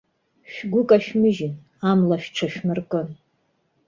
Шәгәы 0.51 0.81
кашәмыжьын, 0.89 1.53
амла 1.89 2.15
шәҽашәмыркын. 2.23 3.07